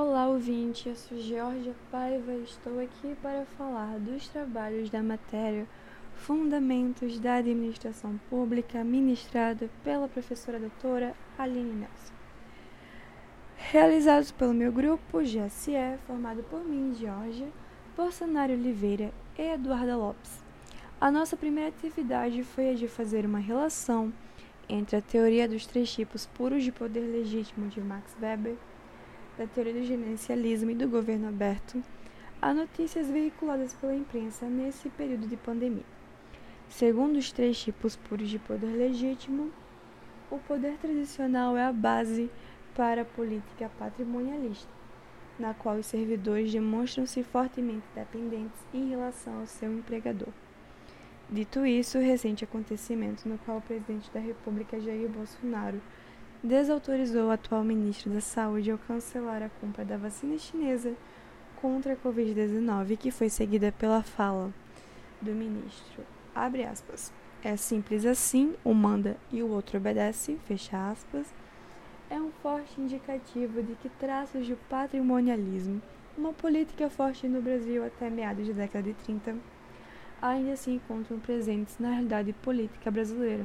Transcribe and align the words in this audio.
Olá, 0.00 0.28
ouvinte. 0.28 0.88
Eu 0.88 0.94
sou 0.94 1.18
Georgia 1.18 1.74
Paiva 1.90 2.32
e 2.32 2.44
estou 2.44 2.78
aqui 2.78 3.16
para 3.20 3.44
falar 3.44 3.98
dos 3.98 4.28
trabalhos 4.28 4.88
da 4.90 5.02
matéria 5.02 5.66
Fundamentos 6.14 7.18
da 7.18 7.34
Administração 7.34 8.16
Pública, 8.30 8.84
ministrada 8.84 9.68
pela 9.82 10.06
professora 10.06 10.60
doutora 10.60 11.16
Aline 11.36 11.72
Nelson. 11.72 12.12
Realizados 13.56 14.30
pelo 14.30 14.54
meu 14.54 14.70
grupo 14.70 15.18
GSE, 15.18 15.98
formado 16.06 16.44
por 16.44 16.64
mim, 16.64 16.94
Georgia, 16.94 17.48
por 17.96 18.12
Sanário 18.12 18.54
Oliveira 18.54 19.12
e 19.36 19.42
Eduarda 19.42 19.96
Lopes. 19.96 20.44
A 21.00 21.10
nossa 21.10 21.36
primeira 21.36 21.70
atividade 21.70 22.44
foi 22.44 22.70
a 22.70 22.74
de 22.74 22.86
fazer 22.86 23.26
uma 23.26 23.40
relação 23.40 24.12
entre 24.68 24.94
a 24.94 25.02
teoria 25.02 25.48
dos 25.48 25.66
três 25.66 25.92
tipos 25.92 26.24
puros 26.24 26.62
de 26.62 26.70
poder 26.70 27.00
legítimo 27.00 27.66
de 27.66 27.80
Max 27.80 28.16
Weber 28.22 28.54
da 29.38 29.46
teoria 29.46 29.72
do 29.72 29.84
gerencialismo 29.84 30.72
e 30.72 30.74
do 30.74 30.88
governo 30.88 31.28
aberto 31.28 31.80
a 32.42 32.52
notícias 32.52 33.08
veiculadas 33.08 33.72
pela 33.72 33.94
imprensa 33.94 34.46
nesse 34.46 34.88
período 34.90 35.28
de 35.28 35.36
pandemia. 35.36 35.84
Segundo 36.68 37.16
os 37.16 37.30
três 37.32 37.58
tipos 37.58 37.96
puros 37.96 38.28
de 38.28 38.38
poder 38.38 38.66
legítimo, 38.66 39.50
o 40.30 40.38
poder 40.38 40.76
tradicional 40.78 41.56
é 41.56 41.64
a 41.64 41.72
base 41.72 42.28
para 42.74 43.02
a 43.02 43.04
política 43.04 43.70
patrimonialista, 43.78 44.68
na 45.38 45.54
qual 45.54 45.76
os 45.76 45.86
servidores 45.86 46.52
demonstram-se 46.52 47.22
fortemente 47.22 47.86
dependentes 47.94 48.60
em 48.74 48.90
relação 48.90 49.40
ao 49.40 49.46
seu 49.46 49.72
empregador. 49.72 50.32
Dito 51.30 51.64
isso, 51.64 51.98
o 51.98 52.02
recente 52.02 52.44
acontecimento 52.44 53.28
no 53.28 53.38
qual 53.38 53.58
o 53.58 53.62
presidente 53.62 54.10
da 54.10 54.20
República 54.20 54.80
Jair 54.80 55.08
Bolsonaro 55.08 55.80
desautorizou 56.42 57.28
o 57.28 57.30
atual 57.30 57.64
ministro 57.64 58.10
da 58.10 58.20
Saúde 58.20 58.70
ao 58.70 58.78
cancelar 58.78 59.42
a 59.42 59.48
compra 59.60 59.84
da 59.84 59.96
vacina 59.96 60.38
chinesa 60.38 60.94
contra 61.60 61.94
a 61.94 61.96
Covid-19, 61.96 62.96
que 62.96 63.10
foi 63.10 63.28
seguida 63.28 63.72
pela 63.72 64.02
fala 64.02 64.52
do 65.20 65.32
ministro. 65.32 66.04
Abre 66.34 66.64
aspas. 66.64 67.12
É 67.42 67.56
simples 67.56 68.04
assim, 68.04 68.54
um 68.64 68.74
manda 68.74 69.16
e 69.32 69.42
o 69.42 69.50
outro 69.50 69.78
obedece, 69.78 70.38
fecha 70.46 70.90
aspas. 70.90 71.26
É 72.10 72.16
um 72.16 72.30
forte 72.42 72.80
indicativo 72.80 73.62
de 73.62 73.74
que 73.74 73.88
traços 73.88 74.46
de 74.46 74.54
patrimonialismo, 74.68 75.82
uma 76.16 76.32
política 76.32 76.88
forte 76.88 77.28
no 77.28 77.42
Brasil 77.42 77.84
até 77.84 78.08
meados 78.08 78.46
da 78.48 78.54
década 78.54 78.84
de 78.84 78.94
30, 78.94 79.36
ainda 80.22 80.56
se 80.56 80.70
encontram 80.70 81.18
presentes 81.18 81.78
na 81.78 81.90
realidade 81.90 82.32
política 82.32 82.90
brasileira. 82.90 83.44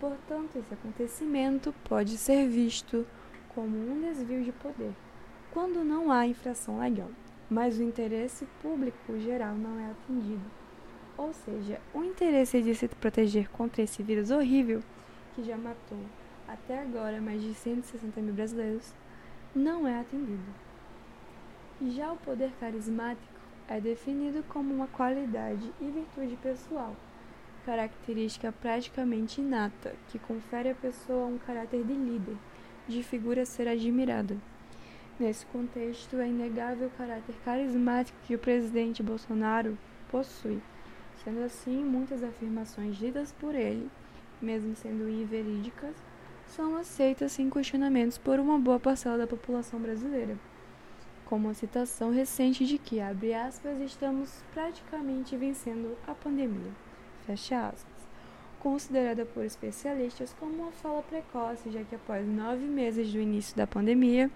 Portanto, 0.00 0.56
esse 0.56 0.74
acontecimento 0.74 1.74
pode 1.84 2.18
ser 2.18 2.46
visto 2.48 3.06
como 3.54 3.76
um 3.76 4.00
desvio 4.02 4.44
de 4.44 4.52
poder, 4.52 4.92
quando 5.52 5.82
não 5.82 6.12
há 6.12 6.26
infração 6.26 6.78
legal, 6.78 7.08
mas 7.48 7.78
o 7.78 7.82
interesse 7.82 8.46
público 8.60 9.18
geral 9.18 9.54
não 9.54 9.80
é 9.80 9.90
atendido. 9.90 10.44
Ou 11.16 11.32
seja, 11.32 11.80
o 11.94 12.04
interesse 12.04 12.60
de 12.60 12.74
se 12.74 12.86
proteger 12.88 13.48
contra 13.48 13.80
esse 13.80 14.02
vírus 14.02 14.30
horrível, 14.30 14.82
que 15.34 15.42
já 15.42 15.56
matou 15.56 15.98
até 16.46 16.82
agora 16.82 17.18
mais 17.20 17.40
de 17.40 17.54
160 17.54 18.20
mil 18.20 18.34
brasileiros, 18.34 18.92
não 19.54 19.88
é 19.88 19.98
atendido. 19.98 20.44
Já 21.88 22.12
o 22.12 22.16
poder 22.18 22.52
carismático 22.60 23.40
é 23.66 23.80
definido 23.80 24.42
como 24.44 24.74
uma 24.74 24.86
qualidade 24.88 25.72
e 25.80 25.90
virtude 25.90 26.36
pessoal 26.36 26.94
característica 27.66 28.52
praticamente 28.52 29.40
inata, 29.40 29.92
que 30.08 30.20
confere 30.20 30.70
à 30.70 30.74
pessoa 30.74 31.26
um 31.26 31.36
caráter 31.36 31.82
de 31.82 31.94
líder, 31.94 32.36
de 32.86 33.02
figura 33.02 33.42
a 33.42 33.44
ser 33.44 33.66
admirada. 33.66 34.36
Nesse 35.18 35.44
contexto, 35.46 36.16
é 36.18 36.28
inegável 36.28 36.86
o 36.86 36.90
caráter 36.96 37.34
carismático 37.44 38.16
que 38.24 38.36
o 38.36 38.38
presidente 38.38 39.02
Bolsonaro 39.02 39.76
possui. 40.08 40.62
Sendo 41.24 41.42
assim, 41.42 41.82
muitas 41.82 42.22
afirmações 42.22 42.96
ditas 42.96 43.32
por 43.32 43.52
ele, 43.52 43.90
mesmo 44.40 44.76
sendo 44.76 45.08
inverídicas, 45.08 45.96
são 46.46 46.76
aceitas 46.76 47.32
sem 47.32 47.50
questionamentos 47.50 48.16
por 48.16 48.38
uma 48.38 48.60
boa 48.60 48.78
parcela 48.78 49.18
da 49.18 49.26
população 49.26 49.80
brasileira. 49.80 50.38
Como 51.24 51.48
a 51.48 51.54
citação 51.54 52.12
recente 52.12 52.64
de 52.64 52.78
que, 52.78 53.00
abre 53.00 53.34
aspas, 53.34 53.80
estamos 53.80 54.44
praticamente 54.54 55.36
vencendo 55.36 55.96
a 56.06 56.14
pandemia 56.14 56.85
fecha 57.26 57.68
aspas, 57.68 58.08
considerada 58.60 59.26
por 59.26 59.44
especialistas 59.44 60.34
como 60.38 60.54
uma 60.62 60.72
fala 60.72 61.02
precoce, 61.02 61.70
já 61.70 61.82
que 61.82 61.94
após 61.94 62.26
nove 62.26 62.64
meses 62.64 63.12
do 63.12 63.20
início 63.20 63.56
da 63.56 63.66
pandemia, 63.66 64.30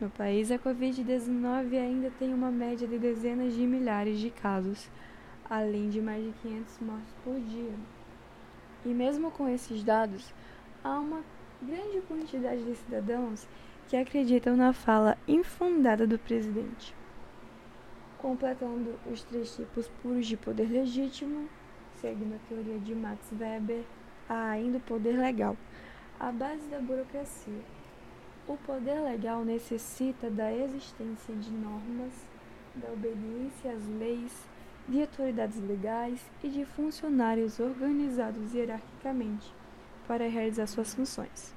no 0.00 0.10
país 0.10 0.50
a 0.50 0.58
Covid-19 0.58 1.78
ainda 1.78 2.10
tem 2.18 2.32
uma 2.32 2.50
média 2.50 2.86
de 2.86 2.98
dezenas 2.98 3.54
de 3.54 3.66
milhares 3.66 4.18
de 4.18 4.30
casos, 4.30 4.88
além 5.48 5.88
de 5.90 6.00
mais 6.00 6.24
de 6.24 6.32
500 6.42 6.78
mortes 6.80 7.14
por 7.24 7.40
dia. 7.40 7.74
E 8.84 8.88
mesmo 8.88 9.30
com 9.30 9.48
esses 9.48 9.82
dados, 9.82 10.32
há 10.82 10.98
uma 10.98 11.22
grande 11.62 12.00
quantidade 12.08 12.62
de 12.64 12.74
cidadãos 12.76 13.46
que 13.88 13.96
acreditam 13.96 14.56
na 14.56 14.72
fala 14.72 15.18
infundada 15.26 16.06
do 16.06 16.18
presidente. 16.18 16.94
Completando 18.16 18.94
os 19.10 19.22
três 19.24 19.54
tipos 19.54 19.88
puros 20.02 20.26
de 20.26 20.36
poder 20.36 20.70
legítimo, 20.70 21.48
seguindo 22.00 22.34
a 22.34 22.48
teoria 22.48 22.78
de 22.78 22.94
Max 22.94 23.18
Weber, 23.38 23.84
há 24.28 24.50
ainda 24.50 24.78
o 24.78 24.80
poder 24.80 25.18
legal, 25.18 25.56
a 26.18 26.32
base 26.32 26.66
da 26.68 26.80
burocracia. 26.80 27.62
O 28.48 28.56
poder 28.56 29.00
legal 29.00 29.44
necessita 29.44 30.30
da 30.30 30.52
existência 30.52 31.34
de 31.34 31.50
normas, 31.50 32.12
da 32.74 32.90
obediência 32.92 33.72
às 33.72 33.86
leis, 33.98 34.32
de 34.88 35.00
autoridades 35.02 35.60
legais 35.60 36.20
e 36.42 36.48
de 36.48 36.64
funcionários 36.64 37.60
organizados 37.60 38.54
hierarquicamente 38.54 39.52
para 40.08 40.28
realizar 40.28 40.66
suas 40.66 40.94
funções. 40.94 41.54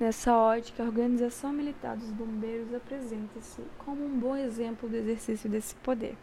Nessa 0.00 0.34
ótica, 0.34 0.82
a 0.82 0.86
organização 0.86 1.52
militar 1.52 1.96
dos 1.96 2.10
bombeiros 2.10 2.72
apresenta-se 2.72 3.60
como 3.78 4.04
um 4.04 4.18
bom 4.18 4.34
exemplo 4.34 4.88
do 4.88 4.96
exercício 4.96 5.50
desse 5.50 5.74
poder. 5.76 6.16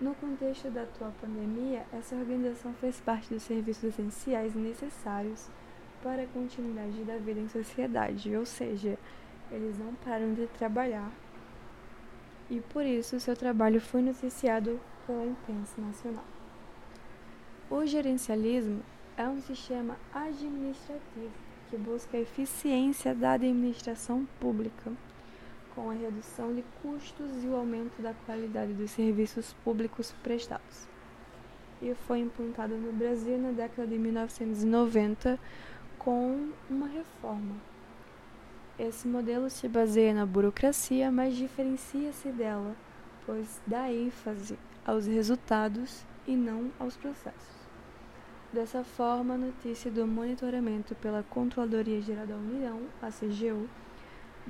No 0.00 0.14
contexto 0.14 0.70
da 0.70 0.82
atual 0.82 1.12
pandemia, 1.20 1.84
essa 1.92 2.16
organização 2.16 2.72
fez 2.74 2.98
parte 3.00 3.34
dos 3.34 3.42
serviços 3.42 3.84
essenciais 3.84 4.54
necessários 4.54 5.48
para 6.02 6.22
a 6.22 6.26
continuidade 6.28 7.04
da 7.04 7.18
vida 7.18 7.38
em 7.38 7.48
sociedade, 7.48 8.34
ou 8.34 8.46
seja, 8.46 8.98
eles 9.50 9.78
não 9.78 9.94
param 9.96 10.32
de 10.32 10.46
trabalhar 10.46 11.12
e 12.48 12.60
por 12.60 12.84
isso 12.84 13.20
seu 13.20 13.36
trabalho 13.36 13.80
foi 13.80 14.00
noticiado 14.00 14.80
pela 15.06 15.26
imprensa 15.26 15.80
nacional. 15.80 16.24
O 17.70 17.84
gerencialismo 17.84 18.82
é 19.16 19.28
um 19.28 19.40
sistema 19.42 19.96
administrativo 20.12 21.30
que 21.68 21.76
busca 21.76 22.16
a 22.16 22.20
eficiência 22.20 23.14
da 23.14 23.32
administração 23.32 24.26
pública 24.40 24.90
com 25.80 25.88
a 25.88 25.94
redução 25.94 26.54
de 26.54 26.62
custos 26.82 27.42
e 27.42 27.46
o 27.46 27.56
aumento 27.56 28.02
da 28.02 28.12
qualidade 28.26 28.74
dos 28.74 28.90
serviços 28.90 29.54
públicos 29.64 30.12
prestados. 30.22 30.86
E 31.80 31.94
foi 32.06 32.18
implantado 32.18 32.76
no 32.76 32.92
Brasil 32.92 33.38
na 33.38 33.50
década 33.50 33.88
de 33.88 33.96
1990 33.96 35.38
com 35.98 36.50
uma 36.68 36.86
reforma. 36.86 37.54
Esse 38.78 39.08
modelo 39.08 39.48
se 39.48 39.68
baseia 39.68 40.12
na 40.12 40.26
burocracia, 40.26 41.10
mas 41.10 41.34
diferencia-se 41.34 42.28
dela, 42.28 42.76
pois 43.24 43.60
dá 43.66 43.90
ênfase 43.90 44.58
aos 44.84 45.06
resultados 45.06 46.04
e 46.26 46.36
não 46.36 46.70
aos 46.78 46.94
processos. 46.96 47.60
Dessa 48.52 48.84
forma, 48.84 49.34
a 49.34 49.38
notícia 49.38 49.90
do 49.90 50.06
monitoramento 50.06 50.94
pela 50.96 51.22
Controladoria 51.22 52.02
Geral 52.02 52.26
da 52.26 52.36
União, 52.36 52.82
a 53.00 53.08
CGU, 53.08 53.68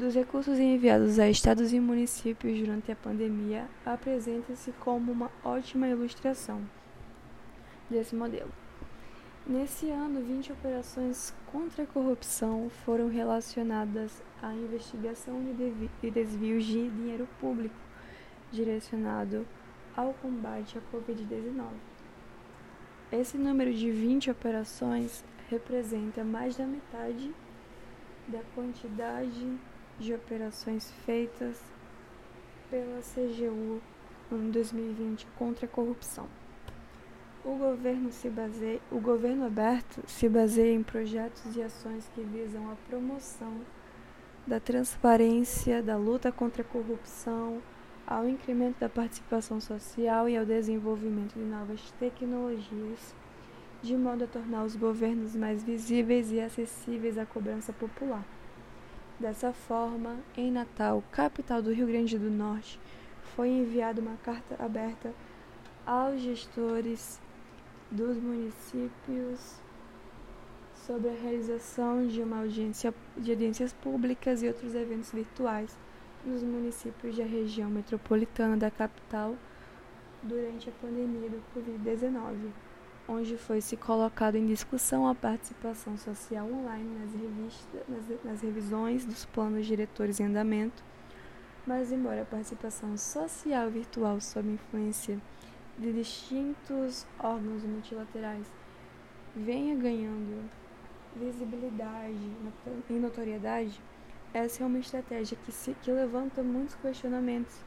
dos 0.00 0.14
recursos 0.14 0.58
enviados 0.58 1.18
a 1.18 1.28
estados 1.28 1.74
e 1.74 1.78
municípios 1.78 2.58
durante 2.58 2.90
a 2.90 2.96
pandemia 2.96 3.68
apresenta-se 3.84 4.72
como 4.80 5.12
uma 5.12 5.30
ótima 5.44 5.86
ilustração 5.86 6.62
desse 7.90 8.16
modelo. 8.16 8.50
Nesse 9.46 9.90
ano, 9.90 10.22
20 10.22 10.52
operações 10.52 11.34
contra 11.52 11.82
a 11.82 11.86
corrupção 11.86 12.70
foram 12.86 13.10
relacionadas 13.10 14.22
à 14.40 14.54
investigação 14.54 15.44
de 15.44 16.10
desvios 16.10 16.64
de 16.64 16.88
dinheiro 16.88 17.28
público 17.38 17.76
direcionado 18.50 19.46
ao 19.94 20.14
combate 20.14 20.78
à 20.78 20.96
Covid-19. 20.96 21.66
Esse 23.12 23.36
número 23.36 23.74
de 23.74 23.90
20 23.90 24.30
operações 24.30 25.22
representa 25.50 26.24
mais 26.24 26.56
da 26.56 26.64
metade 26.64 27.30
da 28.28 28.40
quantidade 28.54 29.58
de 30.00 30.14
operações 30.14 30.90
feitas 31.04 31.60
pela 32.70 33.00
CGU 33.02 33.82
em 34.32 34.50
2020 34.50 35.26
contra 35.36 35.66
a 35.66 35.68
corrupção. 35.68 36.26
O 37.44 37.54
governo, 37.56 38.10
se 38.10 38.28
baseia, 38.28 38.80
o 38.90 38.98
governo 38.98 39.44
aberto 39.44 40.02
se 40.06 40.28
baseia 40.28 40.74
em 40.74 40.82
projetos 40.82 41.54
e 41.54 41.62
ações 41.62 42.10
que 42.14 42.22
visam 42.22 42.70
a 42.70 42.76
promoção 42.88 43.60
da 44.46 44.58
transparência, 44.58 45.82
da 45.82 45.96
luta 45.96 46.32
contra 46.32 46.62
a 46.62 46.64
corrupção, 46.64 47.62
ao 48.06 48.28
incremento 48.28 48.80
da 48.80 48.88
participação 48.88 49.60
social 49.60 50.28
e 50.28 50.36
ao 50.36 50.46
desenvolvimento 50.46 51.34
de 51.34 51.44
novas 51.44 51.92
tecnologias, 51.92 53.14
de 53.82 53.96
modo 53.96 54.24
a 54.24 54.26
tornar 54.26 54.64
os 54.64 54.76
governos 54.76 55.36
mais 55.36 55.62
visíveis 55.62 56.32
e 56.32 56.40
acessíveis 56.40 57.16
à 57.18 57.26
cobrança 57.26 57.72
popular. 57.72 58.24
Dessa 59.20 59.52
forma, 59.52 60.16
em 60.34 60.50
Natal, 60.50 61.04
capital 61.12 61.60
do 61.60 61.74
Rio 61.74 61.86
Grande 61.86 62.18
do 62.18 62.30
Norte, 62.30 62.80
foi 63.36 63.50
enviada 63.50 64.00
uma 64.00 64.16
carta 64.16 64.56
aberta 64.58 65.12
aos 65.84 66.22
gestores 66.22 67.20
dos 67.90 68.16
municípios 68.16 69.60
sobre 70.74 71.10
a 71.10 71.12
realização 71.12 72.06
de 72.08 72.22
uma 72.22 72.38
audiência 72.38 72.94
de 73.14 73.32
audiências 73.32 73.74
públicas 73.74 74.42
e 74.42 74.48
outros 74.48 74.74
eventos 74.74 75.12
virtuais 75.12 75.78
nos 76.24 76.42
municípios 76.42 77.14
da 77.14 77.24
região 77.24 77.68
metropolitana 77.68 78.56
da 78.56 78.70
capital 78.70 79.36
durante 80.22 80.70
a 80.70 80.72
pandemia 80.80 81.28
do 81.28 81.42
Covid-19 81.54 82.52
onde 83.10 83.36
foi 83.36 83.60
se 83.60 83.76
colocado 83.76 84.36
em 84.36 84.46
discussão 84.46 85.08
a 85.08 85.14
participação 85.16 85.96
social 85.98 86.46
online 86.46 86.88
nas, 87.00 87.12
revistas, 87.12 87.82
nas, 87.88 88.24
nas 88.24 88.40
revisões 88.40 89.04
dos 89.04 89.24
planos 89.24 89.66
diretores 89.66 90.20
em 90.20 90.26
andamento, 90.26 90.80
mas 91.66 91.90
embora 91.90 92.22
a 92.22 92.24
participação 92.24 92.96
social 92.96 93.68
virtual 93.68 94.20
sob 94.20 94.48
influência 94.48 95.20
de 95.76 95.92
distintos 95.92 97.04
órgãos 97.18 97.64
multilaterais 97.64 98.46
venha 99.34 99.74
ganhando 99.74 100.48
visibilidade 101.16 102.30
e 102.88 102.92
notoriedade, 102.92 103.82
essa 104.32 104.62
é 104.62 104.66
uma 104.66 104.78
estratégia 104.78 105.36
que, 105.44 105.50
se, 105.50 105.74
que 105.82 105.90
levanta 105.90 106.44
muitos 106.44 106.76
questionamentos 106.76 107.58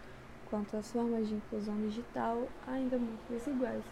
quanto 0.50 0.78
às 0.78 0.90
formas 0.90 1.28
de 1.28 1.36
inclusão 1.36 1.76
digital 1.82 2.48
ainda 2.66 2.98
muito 2.98 3.30
desiguais 3.30 3.84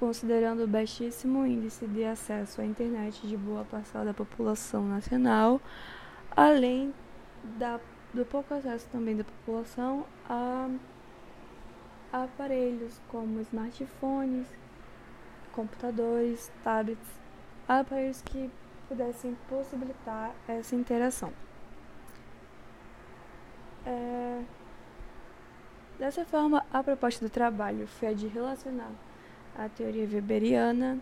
considerando 0.00 0.64
o 0.64 0.66
baixíssimo 0.66 1.46
índice 1.46 1.86
de 1.86 2.02
acesso 2.02 2.62
à 2.62 2.64
internet 2.64 3.26
de 3.26 3.36
boa 3.36 3.66
parcela 3.66 4.06
da 4.06 4.14
população 4.14 4.88
nacional, 4.88 5.60
além 6.34 6.94
da, 7.58 7.78
do 8.14 8.24
pouco 8.24 8.54
acesso 8.54 8.88
também 8.90 9.14
da 9.14 9.24
população 9.24 10.06
a, 10.26 10.70
a 12.10 12.24
aparelhos 12.24 12.98
como 13.08 13.40
smartphones, 13.40 14.46
computadores, 15.52 16.50
tablets, 16.64 17.08
aparelhos 17.68 18.22
que 18.22 18.50
pudessem 18.88 19.36
possibilitar 19.50 20.34
essa 20.48 20.74
interação. 20.74 21.30
É, 23.84 24.42
dessa 25.98 26.24
forma, 26.24 26.64
a 26.72 26.82
proposta 26.82 27.22
do 27.22 27.30
trabalho 27.30 27.86
foi 27.86 28.08
a 28.08 28.14
de 28.14 28.26
relacionar 28.26 28.90
a 29.56 29.68
teoria 29.68 30.08
weberiana, 30.10 30.98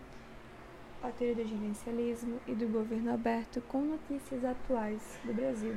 a 1.01 1.09
teoria 1.09 1.43
do 1.43 1.49
gerencialismo 1.49 2.39
e 2.47 2.53
do 2.53 2.67
governo 2.67 3.13
aberto 3.13 3.61
com 3.67 3.81
notícias 3.81 4.43
atuais 4.43 5.19
do 5.23 5.33
Brasil. 5.33 5.75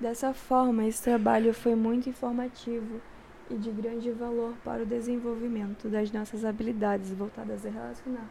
Dessa 0.00 0.34
forma, 0.34 0.84
esse 0.86 1.02
trabalho 1.02 1.54
foi 1.54 1.74
muito 1.74 2.08
informativo 2.08 3.00
e 3.48 3.54
de 3.54 3.70
grande 3.70 4.10
valor 4.10 4.54
para 4.64 4.82
o 4.82 4.86
desenvolvimento 4.86 5.88
das 5.88 6.10
nossas 6.10 6.44
habilidades 6.44 7.12
voltadas 7.12 7.64
a 7.64 7.70
relacionar 7.70 8.28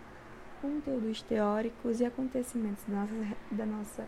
conteúdos 0.61 1.21
teóricos 1.21 1.99
e 1.99 2.05
acontecimentos 2.05 2.83
da 2.87 2.95
nossa, 2.95 3.37
da 3.51 3.65
nossa 3.65 4.07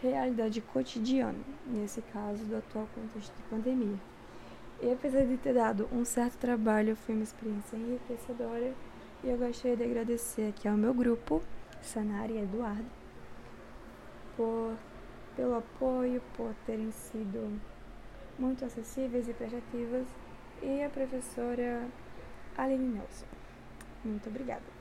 realidade 0.00 0.60
cotidiana, 0.60 1.38
nesse 1.66 2.00
caso 2.12 2.44
do 2.44 2.56
atual 2.56 2.88
contexto 2.94 3.34
de 3.34 3.42
pandemia. 3.44 3.98
E 4.82 4.90
apesar 4.92 5.26
de 5.26 5.36
ter 5.36 5.54
dado 5.54 5.88
um 5.92 6.04
certo 6.04 6.38
trabalho, 6.38 6.96
foi 6.96 7.14
uma 7.14 7.24
experiência 7.24 7.76
enriquecedora 7.76 8.72
e 9.22 9.28
eu 9.28 9.36
gostaria 9.36 9.76
de 9.76 9.84
agradecer 9.84 10.48
aqui 10.48 10.66
ao 10.66 10.76
meu 10.76 10.94
grupo, 10.94 11.42
Sanari 11.82 12.34
e 12.34 12.42
Eduardo, 12.42 12.86
por, 14.36 14.74
pelo 15.36 15.56
apoio, 15.56 16.22
por 16.34 16.54
terem 16.64 16.90
sido 16.90 17.60
muito 18.38 18.64
acessíveis 18.64 19.28
e 19.28 19.34
prestativas, 19.34 20.06
e 20.62 20.82
a 20.82 20.88
professora 20.88 21.86
Aline 22.56 22.94
Nelson. 22.94 23.26
Muito 24.02 24.30
obrigada. 24.30 24.79